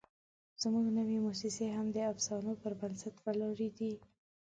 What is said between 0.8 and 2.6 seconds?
نوې موسسې هم د افسانو